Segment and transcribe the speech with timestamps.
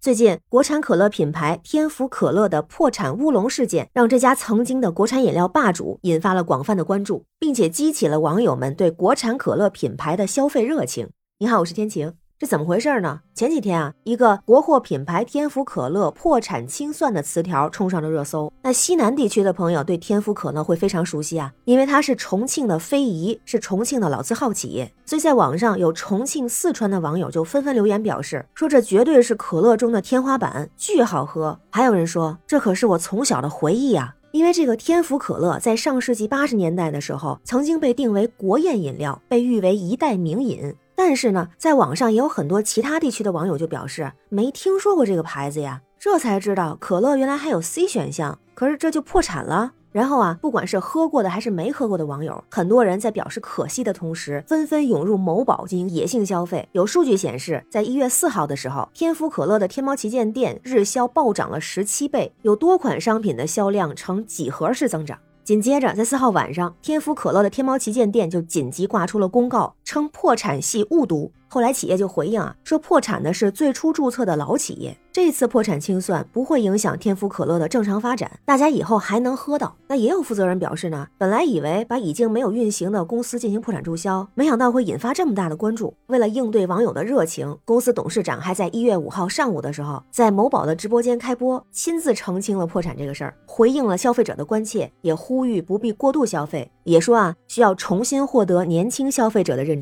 [0.00, 11.10] 最近，国产可乐品牌天府可乐的破产乌龙事件，让这家曾经的国产饮料霸主引发了广泛的关注，并且激起了网友们对国产可乐品牌的消费热情。
[11.38, 12.19] 你好，我是天晴。
[12.40, 13.20] 这怎么回事呢？
[13.34, 18.50] 前几天啊，一个国货品牌天府可乐破产清算的词条冲上了热搜。
[18.62, 24.90] 那西南地区的朋友对天府可乐会非常熟悉啊，因为它是重庆的非遗，是重庆的老字号企业。
[25.04, 31.60] 所以在网上有重庆、四川的网友就纷纷留言表示，说这绝对是可乐中的天花板，巨好喝。
[31.68, 40.74] 还有人说，这可是我从小的回忆啊，因为这个天府可乐在上世纪八十年代的时候，曾经被定为国宴饮料，被誉为一代名饮。
[41.02, 49.72] 但是呢，在网上也有很多其他地区的网友就表示没听说过这个牌子呀，这才知道可乐原来还有 C 选项，可是这就破产了。
[49.92, 56.68] 然后啊，不管是喝过的还是没喝过的网友，很多人在表示可惜的同时，纷纷涌入某宝进行野性消费。
[56.72, 65.18] 有数据显示，在一月四号的时候，天府可乐的天猫旗舰店日销暴涨了十七倍，有多款商品的销量呈几何式增长。
[65.42, 71.32] 紧接着，在四号晚上，天府可乐的天猫旗舰店就紧急挂出了公告，称破产系误读。
[71.48, 79.74] 后来企业就回应啊，说破产的是最初注册的老企业，这次破产清算不会影响天府可乐的正常发展，大家以后还能喝到。
[79.88, 85.92] 那也有负责人表示呢，本来以为把已经没有运行的公司进行破产注销，没想到会引发这么大的关注。
[86.06, 99.79] 为了应对网友的热情，公司董事长还在一月五号上午的时候，在某宝的直播间开播，亲自澄清了破产这个事儿，回应了消费者的关切，也呼吁不必过度消费，也说啊，需要重新获得年轻消费者的认。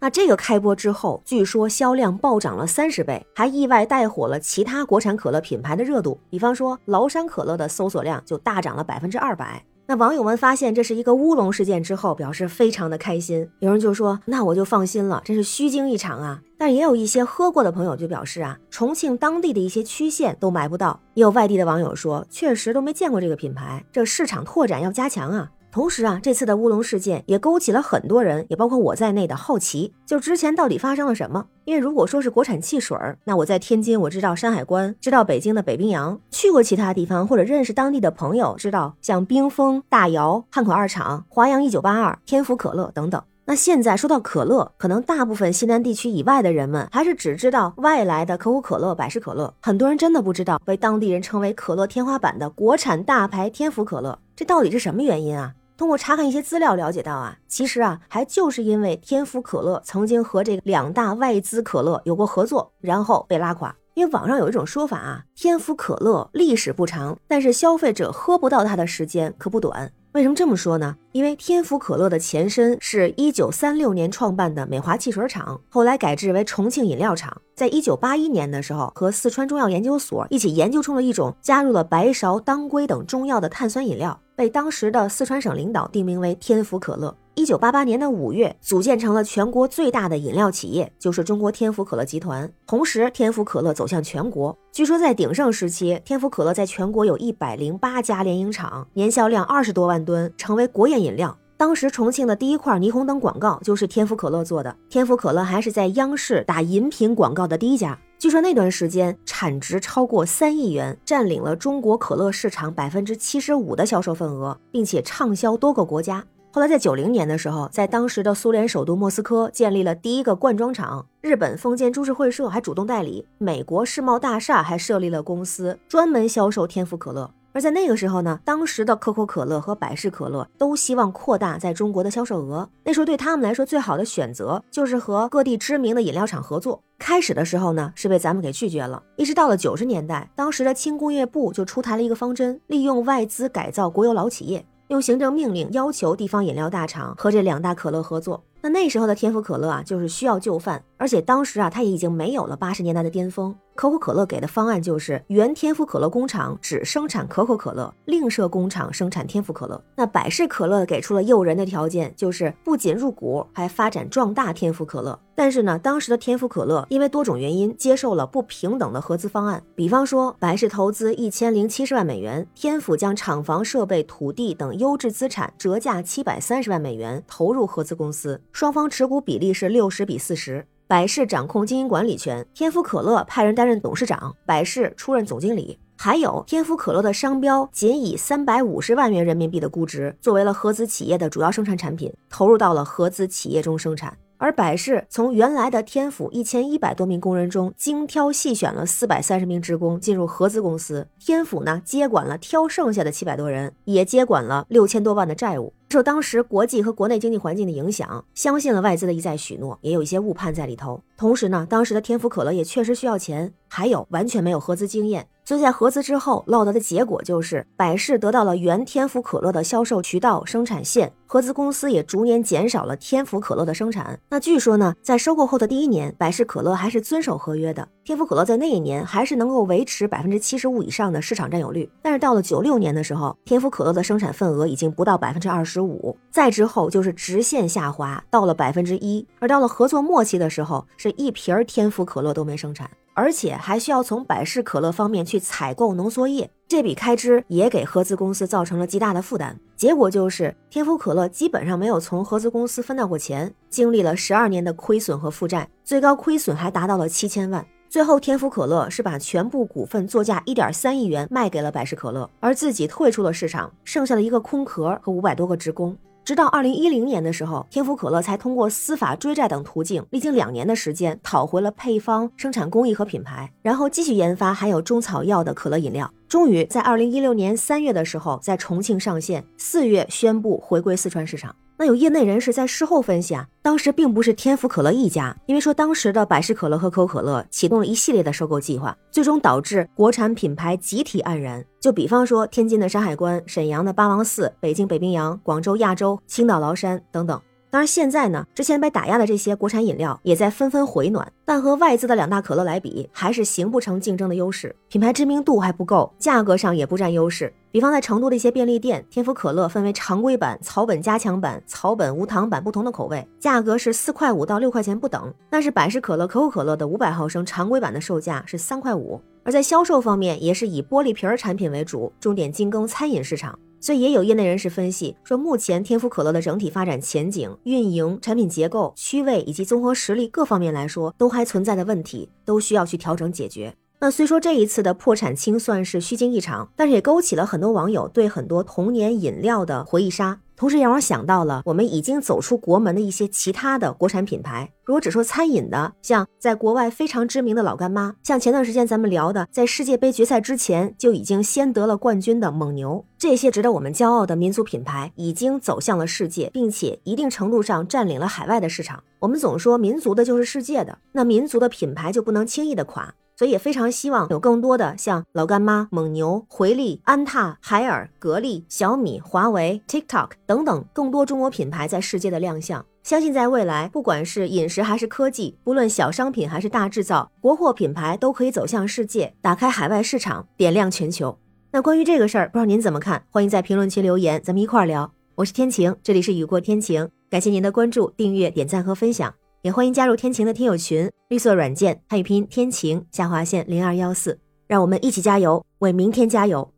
[0.00, 6.20] 那这个开播之后，据说销量暴涨了三十倍，还意外带火了其他国产可乐品牌的热度。
[6.30, 9.60] 比方说崂山可乐的搜索量就大涨了百分之二百。
[9.90, 13.48] 那网友们发现这是一个乌龙事件之后，表示非常的开心。
[13.58, 21.00] 有人就说：“那我就放心了，真是虚惊一场啊。”但也有一些喝过的朋友就表示啊，重庆当地的一些区县都买不到。
[21.14, 25.50] 也有外地的网友说，确实都没见过这个品牌，这市场拓展要加强啊。
[25.70, 31.46] 同时啊，这次的乌龙事件也勾起了很多人，也包括我在内的好奇，就之前到底发生了什么？
[31.64, 43.22] 因为如果说是国产汽水儿，那我在天津我知道山海关，知道北京的北冰洋，去过其他地方或者认识当地的朋友，知道像冰峰、大窑、汉口二厂、华阳一九八二、天府可乐等等。
[43.44, 55.54] 那现在说到可乐，可能大部分西南地区以外的人们还是只知道外来的可口可乐、百事可乐，很多人真的不知道被当地人称为可乐天花板的国产大牌天府可乐，这到底是什么原因啊？
[55.78, 63.76] 通过查看一些资料了解到啊，其实啊，还就是因为天府可乐曾经和这两大外资可乐有过合作，然后被拉垮。
[63.94, 69.92] 因为网上有一种说法啊，天府可乐历史不长，但是消费者喝不到它的时间可不短。
[70.18, 70.96] 为什么这么说呢？
[71.12, 77.40] 因为天府可乐的前身是一九三六年创办的美华汽水厂，后来改制为重庆饮料厂。
[77.54, 87.16] 在一九八一年的时候，和四川中药研究所一起研究出了一种加入了白芍、当归等中药的碳酸饮料，被当时的四川省领导定名为天府可乐。
[87.38, 92.50] 一九八八年的五月，组建成了全国最大的饮料企业，就是中国天府可乐集团。
[92.66, 94.58] 同时，天府可乐走向全国。
[94.72, 101.38] 据说在鼎盛时期，天府可乐在全国有一百零八家联营厂，年销量二十多万吨，成为国宴饮料。
[101.56, 104.74] 当时重庆的第一块霓虹灯广告就是天府可乐做的。
[104.88, 107.96] 天府可乐还是在央视打饮品广告的第一家。
[108.18, 116.24] 据说那段时间产值超过三亿元，占领了中国可乐市场百分之七十五的销售份额，并且畅销多个国家。
[116.58, 127.30] 后来在九零年的时候，在当时的苏联首都莫斯科建立了第一个灌装厂，日本丰间株式会社还主动代理，美国世贸大厦还设立了公司，专门销售天府可乐。
[127.52, 132.68] 而在那个时候呢，当时的可口可乐和百事可乐都希望扩大在中国的销售额。
[132.82, 136.82] 那时候对他们来说，最好的选择就是和各地知名的饮料厂合作。
[136.98, 139.00] 开始的时候呢，是被咱们给拒绝了。
[139.14, 144.66] 一直到了九十年代，当时的轻工业部就出台了一个方针，利用外资改造国有老企业。
[144.88, 148.42] 用行政命令要求地方饮料大厂和这两大可乐合作。
[148.60, 153.54] 那那时候的天府可乐啊，就是需要就范，而且当时啊，它也已经没有了八十年代的巅峰。
[153.76, 159.80] 可口可乐给的方案就是，原天府可乐工厂只生产可口可乐，另设工厂生产天府可乐。
[159.94, 165.16] 那百事可乐给出了诱人的条件，就是不仅入股，还发展壮大天府可乐。
[165.36, 180.66] 但是呢，当时的天府可乐因为多种原因接受了不平等的合资方案，比方说百事投资一千零七十万美元，天府将厂房、设备、土地等优质资产折价七百三十万美元投入合资公司，双方持股比例是六十比四十。
[180.86, 185.78] 百事掌控经营管理权，天府可乐派人担任董事长，百事出任总经理。
[185.98, 194.16] 还有天府可乐的商标，仅以三百五十万元人民币的估值，作为了合资企业的主要生产产品，投入到了合资企业中生产。
[194.40, 205.72] 而百事从原来的天府一千一百多名工人中精挑细选了四百三十名职工进入合资公司，天府呢接管了挑剩下的七百多人，也接管了六千多万的债务。
[205.88, 211.02] 受当时国际和国内经济环境的影响，相信了外资的一再许诺，也有一些误判在里头。
[211.16, 215.26] 同时呢，当时的天府可乐也确实需要钱，还有完全没有合资经验。
[215.48, 224.20] 所以在合资之后落得的结果就是，百事得到了原天府可乐的销售渠道、生产线，合资公司也逐年减少了天府可乐的生产。
[224.28, 231.90] 那据说呢，在收购后的第一年，百事可乐还是遵守合约的，天府可乐在那一年还是能够维持百分之七十五以上的市场占有率。
[232.02, 242.90] 但是到了九六年的时候，天府可乐的生产份额已经不到百分之二十五，再之后就是直线下滑到了百分之一，而到了合作末期的时候，是一瓶天府可乐都没生产。
[243.18, 249.58] 而且还需要从百事可乐方面去采购浓缩液，这笔开支也给合资公司造成了极大的负担。
[249.74, 257.66] 结果就是天府可乐基本上没有从合资公司分到过钱，经历了十二年的亏损和负债，最高亏损还达到了七千万。
[257.88, 265.96] 最后，天府可乐是把全部股份作价一点三亿元卖给了百事可乐，而自己退出了市场，剩下了一个空壳和五百多个职工。
[266.28, 276.12] 直到二零一零年的时候，天府可乐才通过司法追债等途径，历经两年的时间，讨回了配方、生产工艺和品牌，然后继续研发含有中草药的可乐饮料。
[276.28, 281.56] 终于在二零一六年三月的时候，在重庆上线，四月宣布回归四川市场。
[281.80, 291.64] 那有业内人士在事后分析啊，当时并不是天府可乐一家，因为说当时的百事可乐和可口可乐启动了一系列的收购计划，最终导致国产品牌集体黯然。
[291.78, 297.40] 就比方说天津的山海关、沈阳的八王寺、北京北冰洋、广州亚洲、青岛崂山等等。
[297.70, 307.52] 当然，现在呢，之前被打压的这些国产饮料也在纷纷回暖，但和外资的两大可乐来比，还是形不成竞争的优势，品牌知名度还不够，价格上也不占优势。
[307.70, 315.30] 比方在成都的一些便利店，天府可乐分为常规版、草本加强版、草本无糖版不同的口味，价格是四块五到六块钱不等。
[315.50, 323.58] 但是百事可乐、可口可乐的五百毫升常规版的售价是三块五，而在销售方面也是以玻璃瓶儿产品为主，重点精耕餐饮市场。
[323.80, 333.74] 所以也有业内人士分析说，目前天府可乐的整体发展前景、运营、产品结构、区位以及综合实力各方面来说，都还存在的问题，都需要去调整解决。
[334.00, 340.40] 那虽说这一次的破产清算是虚惊一场，但是也勾起了很多网友对很多童年饮料的回忆杀。
[340.58, 344.68] 同时让我想到了我们已经走出国门的一些其他的国产品牌。
[344.84, 359.04] 如果只说餐饮的，像在国外非常知名的老干妈，像前段时间咱们聊的，在世界杯决赛之前就已经先得了冠军的蒙牛，这些值得我们骄傲的民族品牌，已经走向了世界，并且一定程度上占领了海外的市场。
[359.20, 363.14] 我们总说民族的就是世界的，那民族的品牌就不能轻易的垮。
[363.38, 372.84] 所以也非常希望有更多的像老干妈、蒙牛、回力、安踏、海尔、格力、小米、华为、TikTok 等等更多中国品牌在世界的亮相。
[373.04, 381.38] 相信在未来，不管是饮食还是科技，不论小商品还是大制造，国货品牌都可以走向世界，打开海外市场，点亮全球。
[381.70, 383.22] 那关于这个事儿，不知道您怎么看？
[383.30, 385.12] 欢迎在评论区留言，咱们一块儿聊。
[385.36, 389.32] 我是天晴，这里是雨过天晴，感谢您的关注、订阅、点赞和分享。
[389.68, 396.72] 也欢迎加入天晴的听友群，绿色软件汉语拼天晴下划线零二幺四，让我们一起加油，为明天加油，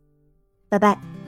[0.68, 1.19] 拜拜。